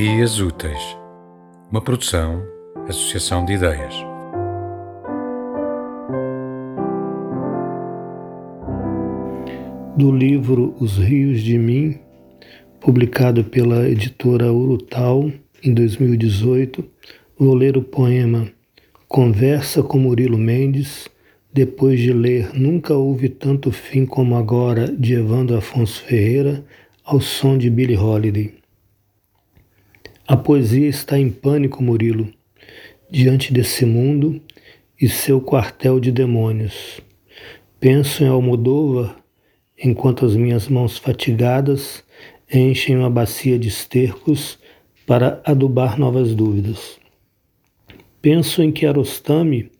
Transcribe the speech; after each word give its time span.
Dias 0.00 0.38
Úteis, 0.38 0.96
uma 1.72 1.80
produção, 1.80 2.46
associação 2.86 3.44
de 3.44 3.54
ideias. 3.54 3.92
Do 9.96 10.12
livro 10.12 10.76
Os 10.78 10.98
Rios 10.98 11.42
de 11.42 11.58
Mim, 11.58 11.98
publicado 12.78 13.42
pela 13.42 13.88
editora 13.88 14.52
Urutau 14.52 15.32
em 15.64 15.74
2018, 15.74 16.84
vou 17.36 17.56
ler 17.56 17.76
o 17.76 17.82
poema 17.82 18.46
Conversa 19.08 19.82
com 19.82 19.98
Murilo 19.98 20.38
Mendes. 20.38 21.08
Depois 21.52 21.98
de 21.98 22.12
ler 22.12 22.54
Nunca 22.54 22.94
Houve 22.94 23.28
Tanto 23.28 23.72
Fim 23.72 24.06
Como 24.06 24.36
Agora, 24.36 24.86
de 24.96 25.14
Evandro 25.14 25.56
Afonso 25.56 26.00
Ferreira, 26.04 26.64
ao 27.04 27.20
som 27.20 27.58
de 27.58 27.68
Billie 27.68 27.96
Holiday. 27.98 28.58
A 30.28 30.36
poesia 30.36 30.86
está 30.86 31.18
em 31.18 31.30
pânico, 31.30 31.82
Murilo, 31.82 32.28
diante 33.10 33.50
desse 33.50 33.86
mundo 33.86 34.38
e 35.00 35.08
seu 35.08 35.40
quartel 35.40 35.98
de 35.98 36.12
demônios. 36.12 37.00
Penso 37.80 38.22
em 38.22 38.26
Almodóvar 38.26 39.16
enquanto 39.82 40.26
as 40.26 40.36
minhas 40.36 40.68
mãos 40.68 40.98
fatigadas 40.98 42.04
enchem 42.52 42.98
uma 42.98 43.08
bacia 43.08 43.58
de 43.58 43.68
estercos 43.68 44.58
para 45.06 45.40
adubar 45.46 45.98
novas 45.98 46.34
dúvidas. 46.34 46.98
Penso 48.20 48.62
em 48.62 48.70
Kiarostami 48.70 49.70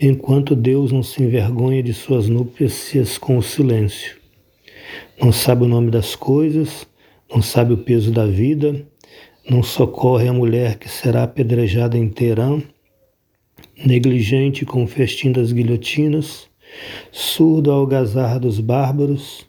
enquanto 0.00 0.56
Deus 0.56 0.90
não 0.90 1.04
se 1.04 1.22
envergonha 1.22 1.80
de 1.80 1.94
suas 1.94 2.28
núpcias 2.28 3.18
com 3.18 3.38
o 3.38 3.42
silêncio. 3.42 4.16
Não 5.16 5.30
sabe 5.30 5.62
o 5.62 5.68
nome 5.68 5.92
das 5.92 6.16
coisas, 6.16 6.88
não 7.30 7.40
sabe 7.40 7.72
o 7.72 7.78
peso 7.78 8.10
da 8.10 8.26
vida, 8.26 8.84
não 9.48 9.62
socorre 9.62 10.26
a 10.26 10.32
mulher 10.32 10.76
que 10.76 10.88
será 10.88 11.22
apedrejada 11.22 11.96
em 11.96 12.08
Teherã, 12.08 12.60
negligente 13.84 14.66
com 14.66 14.82
o 14.82 14.88
festim 14.88 15.30
das 15.30 15.52
guilhotinas, 15.52 16.48
surdo 17.12 17.70
ao 17.70 17.80
algazarra 17.80 18.40
dos 18.40 18.58
bárbaros, 18.58 19.46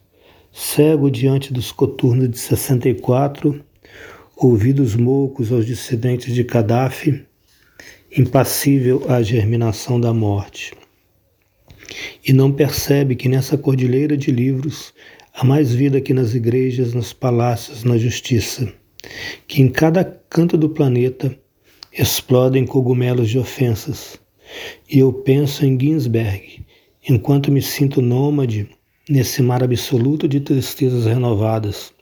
cego 0.52 1.10
diante 1.10 1.52
dos 1.52 1.72
coturnos 1.72 2.30
de 2.30 2.38
64, 2.38 3.60
ouvidos 4.36 4.96
moucos 4.96 5.52
aos 5.52 5.66
dissidentes 5.66 6.32
de 6.34 6.44
Gaddafi, 6.44 7.26
impassível 8.16 9.04
à 9.10 9.24
germinação 9.24 10.00
da 10.00 10.14
morte. 10.14 10.74
E 12.24 12.32
não 12.32 12.52
percebe 12.52 13.16
que 13.16 13.28
nessa 13.28 13.58
cordilheira 13.58 14.16
de 14.16 14.30
livros 14.30 14.94
há 15.34 15.44
mais 15.44 15.74
vida 15.74 16.00
que 16.00 16.14
nas 16.14 16.36
igrejas, 16.36 16.94
nos 16.94 17.14
palácios, 17.14 17.84
na 17.84 17.98
justiça 17.98 18.72
que 19.48 19.62
em 19.62 19.70
cada 19.70 20.04
canto 20.04 20.58
do 20.58 20.70
planeta 20.70 21.38
explodem 21.98 22.66
cogumelos 22.66 23.30
de 23.30 23.40
ofensas. 23.40 24.20
E 24.90 25.00
eu 25.00 25.12
penso 25.12 25.66
em 25.66 25.80
Ginsberg, 25.80 26.66
enquanto 27.08 27.52
me 27.52 27.62
sinto 27.62 28.02
nômade 28.02 28.70
nesse 29.10 29.42
mar 29.42 29.64
absoluto 29.64 30.28
de 30.28 30.40
tristezas 30.40 31.06
renovadas. 31.06 31.94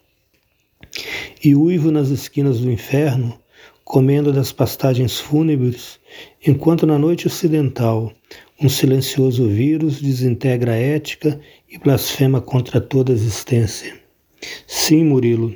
E 1.44 1.56
uivo 1.56 1.92
nas 1.92 2.10
esquinas 2.10 2.60
do 2.60 2.72
inferno, 2.72 3.40
comendo 3.84 4.34
das 4.34 4.52
pastagens 4.52 5.20
fúnebres, 5.20 6.00
enquanto 6.46 6.88
na 6.88 6.98
noite 6.98 7.28
ocidental 7.28 8.12
um 8.60 8.70
silencioso 8.70 9.48
vírus 9.48 10.02
desintegra 10.02 10.74
a 10.74 10.78
ética 10.78 11.40
e 11.70 11.78
blasfema 11.78 12.42
contra 12.42 12.80
toda 12.80 13.12
a 13.12 13.16
existência. 13.16 13.94
Sim, 14.66 15.04
Murilo, 15.06 15.56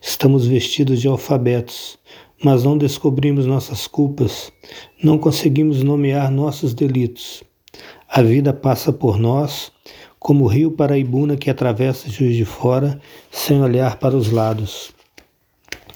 Estamos 0.00 0.46
vestidos 0.46 1.00
de 1.00 1.08
alfabetos, 1.08 1.98
mas 2.42 2.64
não 2.64 2.76
descobrimos 2.76 3.46
nossas 3.46 3.86
culpas, 3.86 4.52
não 5.02 5.18
conseguimos 5.18 5.82
nomear 5.82 6.30
nossos 6.30 6.74
delitos. 6.74 7.42
A 8.08 8.22
vida 8.22 8.52
passa 8.52 8.92
por 8.92 9.18
nós, 9.18 9.72
como 10.18 10.44
o 10.44 10.48
rio 10.48 10.70
Paraibuna 10.70 11.36
que 11.36 11.48
atravessa 11.48 12.10
Juiz 12.10 12.36
de 12.36 12.44
Fora, 12.44 13.00
sem 13.30 13.62
olhar 13.62 13.98
para 13.98 14.16
os 14.16 14.30
lados. 14.30 14.90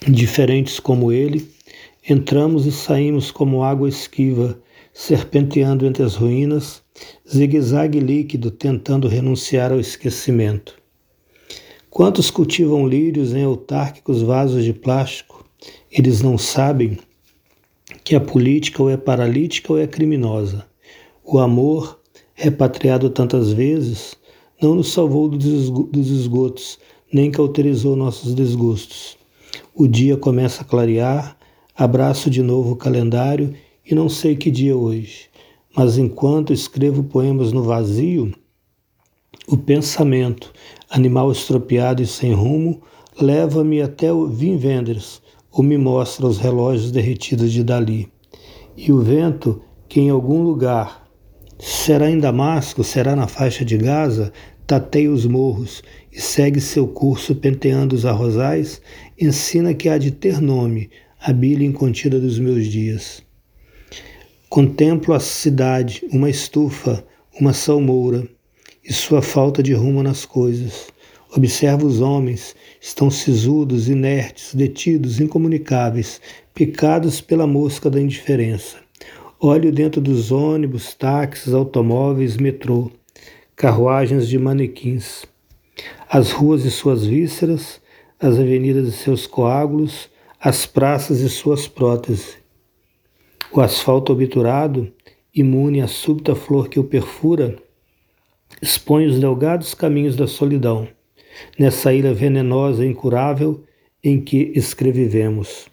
Diferentes 0.07 0.81
como 0.81 1.13
ele, 1.13 1.51
entramos 2.09 2.67
e 2.67 2.73
saímos 2.73 3.31
como 3.31 3.65
água 3.65 3.89
esquiva, 3.89 4.59
serpenteando 4.93 5.87
entre 5.87 6.03
as 6.03 6.15
ruínas, 6.15 6.83
zigue-zague 7.29 8.01
líquido, 8.01 8.51
tentando 8.51 9.09
renunciar 9.09 9.73
ao 9.73 9.81
esquecimento. 9.81 10.84
Quantos 11.95 12.29
cultivam 12.29 12.89
lírios 12.89 13.37
em 13.37 13.45
autárquicos 13.45 14.21
vasos 14.21 14.65
de 14.65 14.73
plástico? 14.73 15.45
Eles 15.89 16.23
não 16.23 16.37
sabem 16.37 16.99
que 18.03 18.17
a 18.17 18.21
política 18.21 18.83
ou 18.83 18.91
é 18.91 18.97
paralítica 18.97 19.73
ou 19.73 19.79
é 19.79 19.87
criminosa. 19.87 20.67
O 21.25 21.39
amor, 21.39 22.01
repatriado 22.35 23.09
tantas 23.11 23.53
vezes, 23.53 24.17
não 24.61 24.75
nos 24.75 24.93
salvou 24.93 25.29
dos 25.29 26.11
esgotos, 26.11 26.81
nem 27.13 27.31
cauterizou 27.31 27.95
nossos 27.95 28.35
desgostos. 28.35 29.17
O 29.73 29.87
dia 29.87 30.17
começa 30.17 30.63
a 30.63 30.67
clarear, 30.67 31.39
abraço 31.77 32.29
de 32.29 32.43
novo 32.43 32.73
o 32.73 32.77
calendário 32.77 33.55
e 33.89 33.95
não 33.95 34.09
sei 34.09 34.35
que 34.35 34.51
dia 34.51 34.73
é 34.73 34.75
hoje. 34.75 35.29
Mas 35.77 35.97
enquanto 35.97 36.53
escrevo 36.53 37.05
poemas 37.05 37.53
no 37.53 37.63
vazio, 37.63 38.35
o 39.47 39.57
pensamento, 39.57 40.53
animal 40.89 41.31
estropiado 41.31 42.03
e 42.03 42.07
sem 42.07 42.33
rumo, 42.33 42.81
leva-me 43.21 43.83
até 43.83 44.13
o 44.13 44.27
Vim 44.27 44.57
Vendors, 44.57 45.21
ou 45.53 45.63
me 45.63 45.77
mostra 45.77 46.27
os 46.27 46.39
relógios 46.39 46.91
derretidos 46.91 47.53
de 47.53 47.63
Dali. 47.63 48.09
E 48.77 48.91
o 48.91 49.01
vento, 49.01 49.63
que 49.89 50.01
em 50.01 50.11
algum 50.11 50.43
lugar, 50.43 51.09
será 51.59 52.11
em 52.11 52.19
Damasco, 52.19 52.83
será 52.83 53.15
na 53.15 53.29
faixa 53.29 53.65
de 53.65 53.77
Gaza, 53.77 54.33
tateia 54.67 55.11
os 55.11 55.27
morros 55.27 55.83
e 56.11 56.21
segue 56.21 56.61
seu 56.61 56.89
curso 56.89 57.35
penteando 57.35 57.95
os 57.95 58.07
arrozais, 58.07 58.81
ensina 59.21 59.75
que 59.75 59.89
há 59.89 59.99
de 59.99 60.11
ter 60.11 60.41
nome 60.41 60.91
a 61.21 61.33
bilha 61.33 61.65
incontida 61.65 62.19
dos 62.19 62.39
meus 62.39 62.67
dias. 62.67 63.23
Contemplo 64.49 65.15
a 65.15 65.21
cidade, 65.21 66.03
uma 66.11 66.31
estufa, 66.31 67.05
uma 67.41 67.53
salmoura, 67.53 68.29
e 68.85 68.93
sua 68.93 69.23
falta 69.23 69.63
de 69.63 69.73
rumo 69.73 70.03
nas 70.03 70.25
coisas. 70.27 70.89
Observa 71.37 71.85
os 71.85 72.01
homens, 72.01 72.55
estão 72.81 73.11
sisudos, 73.11 73.89
inertes, 73.89 74.55
detidos, 74.55 75.21
incomunicáveis, 75.21 76.21
picados 76.55 77.21
pela 77.21 77.47
mosca 77.47 77.91
da 77.91 78.01
indiferença. 78.01 78.77
Olho 79.41 79.73
dentro 79.73 80.01
dos 80.01 80.31
ônibus, 80.31 80.95
táxis, 80.95 81.53
automóveis, 81.53 82.37
metrô, 82.37 82.91
carruagens 83.57 84.29
de 84.29 84.39
manequins. 84.39 85.25
As 86.09 86.31
ruas 86.31 86.65
e 86.65 86.71
suas 86.71 87.05
vísceras, 87.05 87.81
as 88.21 88.39
avenidas 88.39 88.87
e 88.89 88.93
seus 88.93 89.27
coágulos, 89.27 90.09
as 90.41 90.67
praças 90.67 91.21
e 91.21 91.29
suas 91.29 91.67
próteses. 91.67 92.37
O 93.51 93.61
asfalto 93.61 94.13
obturado, 94.13 94.93
imune 95.35 95.81
à 95.81 95.89
súbita 95.89 96.35
flor 96.35 96.69
que 96.69 96.79
o 96.79 96.85
perfura, 96.85 97.57
expõe 98.61 99.07
os 99.07 99.19
delgados 99.19 99.75
caminhos 99.75 100.17
da 100.17 100.27
solidão, 100.27 100.89
nessa 101.59 101.93
ilha 101.93 102.13
venenosa 102.13 102.85
e 102.85 102.89
incurável 102.89 103.65
em 104.03 104.21
que 104.21 104.53
escrevivemos. 104.55 105.69